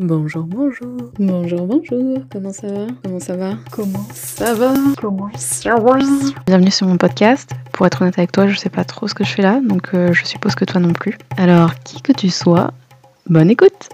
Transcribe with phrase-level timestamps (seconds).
[0.00, 0.96] Bonjour, bonjour.
[1.18, 2.22] Bonjour, bonjour.
[2.30, 2.86] Comment ça va?
[3.02, 3.58] Comment ça va?
[3.72, 4.74] Comment ça va?
[5.00, 5.98] Comment ça va?
[6.46, 7.50] Bienvenue sur mon podcast.
[7.72, 9.94] Pour être honnête avec toi, je sais pas trop ce que je fais là, donc
[9.94, 11.18] euh, je suppose que toi non plus.
[11.36, 12.70] Alors, qui que tu sois,
[13.26, 13.88] bonne écoute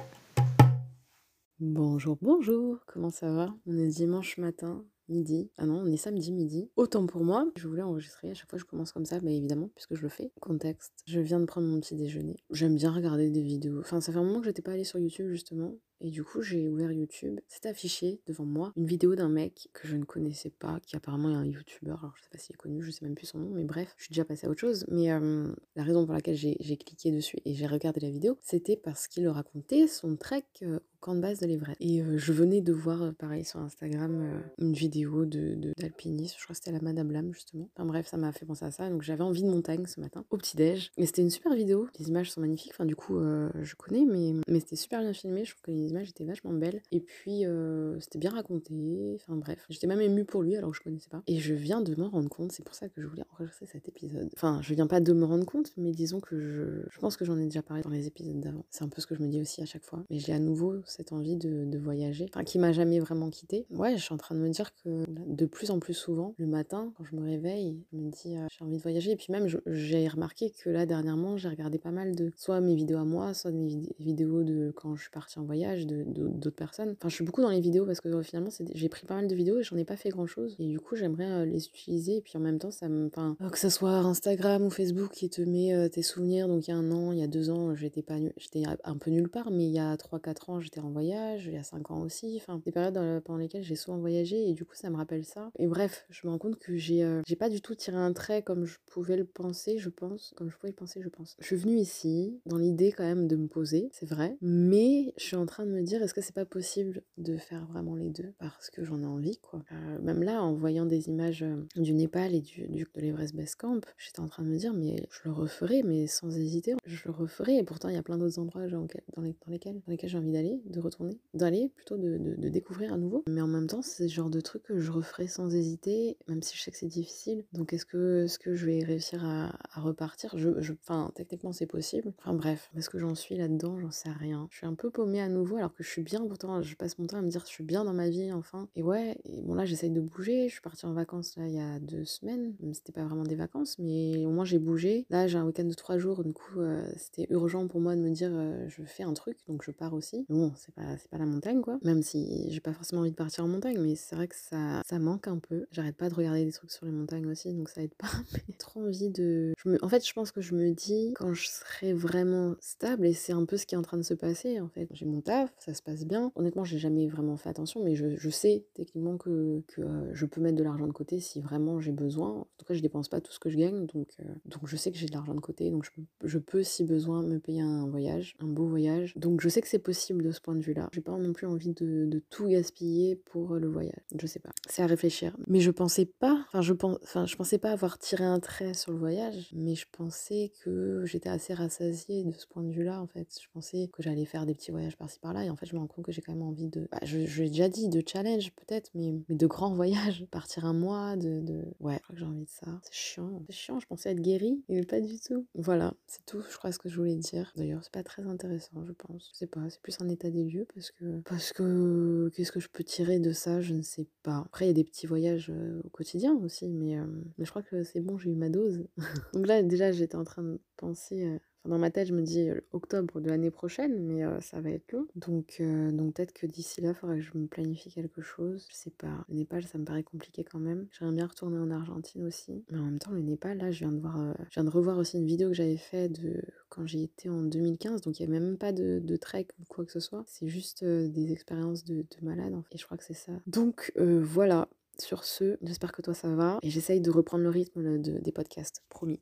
[1.58, 2.80] Bonjour, bonjour.
[2.86, 3.54] Comment ça va?
[3.66, 5.50] On est dimanche matin midi.
[5.58, 6.70] Ah non, on est samedi midi.
[6.76, 8.30] Autant pour moi, je voulais enregistrer.
[8.30, 10.30] À chaque fois, je commence comme ça, mais évidemment, puisque je le fais.
[10.40, 12.36] Contexte, je viens de prendre mon petit déjeuner.
[12.50, 13.80] J'aime bien regarder des vidéos.
[13.80, 15.74] Enfin, ça fait un moment que j'étais pas allée sur YouTube, justement.
[16.04, 17.40] Et du coup, j'ai ouvert YouTube.
[17.48, 21.30] C'est affiché devant moi une vidéo d'un mec que je ne connaissais pas, qui apparemment
[21.30, 21.94] est un YouTuber.
[21.98, 23.94] Alors, je sais pas s'il est connu, je sais même plus son nom, mais bref,
[23.96, 24.84] je suis déjà passée à autre chose.
[24.88, 28.76] Mais euh, la raison pour laquelle j'ai cliqué dessus et j'ai regardé la vidéo, c'était
[28.76, 31.78] parce qu'il racontait son trek euh, au camp de base de l'Everest.
[31.80, 36.34] Et euh, je venais de voir, pareil, sur Instagram, une vidéo d'alpinisme.
[36.34, 37.70] De, je crois que c'était la Madame justement.
[37.74, 38.90] Enfin bref, ça m'a fait penser à ça.
[38.90, 40.90] Donc, j'avais envie de montagne ce matin, au petit-déj.
[40.98, 41.88] Mais c'était une super vidéo.
[41.98, 42.72] Les images sont magnifiques.
[42.74, 45.46] Enfin, du coup, je connais, mais, mais c'était super bien filmé.
[45.46, 46.82] Je trouve que les images étaient vachement belles.
[46.90, 49.16] Et puis, euh, c'était bien raconté.
[49.16, 51.22] Enfin bref, j'étais même émue pour lui alors que je connaissais pas.
[51.26, 53.88] Et je viens de m'en rendre compte, c'est pour ça que je voulais enregistrer cet
[53.88, 54.28] épisode.
[54.34, 57.24] Enfin, je viens pas de me rendre compte, mais disons que je, je pense que
[57.24, 58.64] j'en ai déjà parlé dans les épisodes d'avant.
[58.70, 60.04] C'est un peu ce que je me dis aussi à chaque fois.
[60.10, 63.66] Mais j'ai à nouveau cette envie de, de voyager, enfin qui m'a jamais vraiment quitté.
[63.70, 66.46] Ouais, je suis en train de me dire que de plus en plus souvent, le
[66.46, 69.12] matin, quand je me réveille, je me dis euh, j'ai envie de voyager.
[69.12, 72.74] Et puis même, j'ai remarqué que là, dernièrement, j'ai regardé pas mal de soit mes
[72.74, 76.94] vidéos à moi, soit mes vidéos de quand je suis partie en voyage, d'autres personnes.
[76.98, 79.26] Enfin, je suis beaucoup dans les vidéos parce que euh, finalement, j'ai pris pas mal
[79.26, 80.56] de vidéos et j'en ai pas fait grand chose.
[80.58, 82.16] Et du coup, j'aimerais euh, les utiliser.
[82.16, 83.10] Et puis en même temps, ça me.
[83.18, 86.48] Euh, que ce soit Instagram ou Facebook qui te met tes souvenirs.
[86.48, 88.96] Donc il y a un an, il y a deux ans, j'étais pas j'étais un
[88.96, 91.46] peu nulle part, mais il y a 3-4 ans, j'étais en voyage.
[91.46, 92.40] Il y a 5 ans aussi.
[92.40, 95.50] Enfin, des périodes pendant lesquelles j'ai souvent voyagé et du coup, ça me rappelle ça.
[95.58, 98.42] Et bref, je me rends compte que j'ai j'ai pas du tout tiré un trait
[98.42, 100.32] comme je pouvais le penser, je pense.
[100.36, 101.36] Comme je pouvais le penser, je pense.
[101.40, 104.36] Je suis venue ici dans l'idée quand même de me poser, c'est vrai.
[104.40, 107.66] Mais je suis en train de me dire, est-ce que c'est pas possible de faire
[107.66, 108.32] vraiment les deux?
[108.38, 109.64] Parce que j'en ai envie quoi.
[109.72, 113.34] Euh, même là en voyant des images euh, du Népal et du, du de l'Everest
[113.34, 116.74] Base Camp, j'étais en train de me dire mais je le referai mais sans hésiter,
[116.86, 119.52] je le referai et pourtant il y a plein d'autres endroits dans, dans, les, dans,
[119.52, 123.24] lesquels lesquels j'ai envie d'aller, de retourner, d'aller plutôt de, de, découvrir à nouveau.
[123.28, 126.42] Mais en même temps c'est le genre de truc que je referai sans hésiter même
[126.42, 127.44] si je sais que c'est difficile.
[127.52, 130.32] Donc est-ce que, que je vais réussir à, repartir?
[130.36, 132.12] Je, je, Enfin techniquement c'est possible.
[132.18, 133.78] Enfin bref, est-ce que j'en suis là-dedans?
[133.80, 134.48] J'en sais rien.
[134.50, 136.98] Je suis un peu paumée à nouveau alors que je suis bien pourtant je passe
[136.98, 138.68] mon temps à me dire je suis bien dans ma vie enfin.
[138.76, 141.54] Et ouais, et bon là j'essaye de bouger, je suis partie en vacances là il
[141.54, 145.06] y a deux semaines, même c'était pas vraiment des vacances, mais au moins j'ai bougé.
[145.10, 148.00] Là j'ai un week-end de trois jours, du coup euh, c'était urgent pour moi de
[148.00, 150.26] me dire euh, je fais un truc, donc je pars aussi.
[150.28, 153.16] bon, c'est pas, c'est pas la montagne quoi, même si j'ai pas forcément envie de
[153.16, 155.66] partir en montagne, mais c'est vrai que ça, ça manque un peu.
[155.70, 158.08] J'arrête pas de regarder des trucs sur les montagnes aussi, donc ça aide pas.
[158.48, 159.52] Mais trop envie de.
[159.82, 163.32] En fait, je pense que je me dis quand je serai vraiment stable, et c'est
[163.32, 164.88] un peu ce qui est en train de se passer en fait.
[164.92, 166.32] J'ai mon taf, ça se passe bien.
[166.34, 170.40] Honnêtement, j'ai jamais vraiment fait attention, mais je, sais techniquement que, que euh, je peux
[170.40, 172.30] mettre de l'argent de côté si vraiment j'ai besoin.
[172.30, 174.76] En tout cas, je dépense pas tout ce que je gagne, donc, euh, donc je
[174.76, 175.86] sais que j'ai de l'argent de côté, donc
[176.24, 179.14] je peux, si besoin, me payer un voyage, un beau voyage.
[179.16, 180.88] Donc je sais que c'est possible de ce point de vue-là.
[180.92, 184.02] J'ai pas non plus envie de, tout gaspiller pour le voyage.
[184.18, 184.50] Je sais pas.
[184.68, 185.36] C'est à réfléchir.
[185.46, 188.74] Mais je pensais pas, enfin je, pense, enfin, je pensais pas avoir tiré un trait
[188.74, 193.00] sur le voyage, mais je pensais que j'étais assez rassasiée de ce point de vue-là,
[193.00, 193.28] en fait.
[193.40, 195.80] Je pensais que j'allais faire des petits voyages par-ci par-là, et en fait, je me
[195.80, 196.88] rends compte que j'ai quand même envie de.
[196.90, 200.26] Bah, je, l'ai déjà dit, de challenge peut-être, mais, mais de grands voyages.
[200.30, 201.64] Partir un mois, de.
[201.80, 202.80] Ouais, je crois que j'ai envie de ça.
[202.82, 203.42] C'est chiant.
[203.46, 205.46] C'est chiant, je pensais être guérie, mais pas du tout.
[205.54, 207.52] Voilà, c'est tout, je crois, ce que je voulais dire.
[207.56, 209.30] D'ailleurs, c'est pas très intéressant, je pense.
[209.32, 211.20] Je sais pas, c'est plus un état des lieux parce que.
[211.20, 212.30] Parce que.
[212.34, 214.44] Qu'est-ce que je peux tirer de ça Je ne sais pas.
[214.46, 217.06] Après, il y a des petits voyages euh, au quotidien aussi, mais, euh,
[217.38, 218.84] mais je crois que c'est bon, j'ai eu ma dose.
[219.32, 221.38] Donc là, déjà, j'étais en train de penser.
[221.64, 225.06] Dans ma tête, je me dis octobre de l'année prochaine, mais ça va être long.
[225.16, 228.66] Donc, donc peut-être que d'ici là, il faudrait que je me planifie quelque chose.
[228.70, 229.24] Je sais pas.
[229.28, 230.86] Le Népal, ça me paraît compliqué quand même.
[230.92, 232.64] J'aimerais bien retourner en Argentine aussi.
[232.70, 234.98] Mais en même temps, le Népal, là, je viens de voir, je viens de revoir
[234.98, 238.02] aussi une vidéo que j'avais fait de quand j'y étais en 2015.
[238.02, 240.24] Donc, il n'y a même pas de, trek ou quoi que ce soit.
[240.26, 242.52] C'est juste des expériences de, de malade.
[242.54, 242.74] En fait.
[242.74, 243.32] Et je crois que c'est ça.
[243.46, 244.68] Donc, voilà.
[244.98, 246.58] Sur ce, j'espère que toi ça va.
[246.62, 248.82] Et j'essaye de reprendre le rythme de, des podcasts.
[248.88, 249.20] Promis.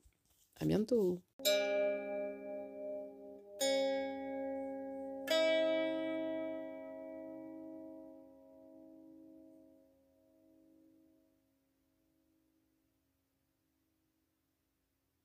[0.60, 1.20] À bientôt.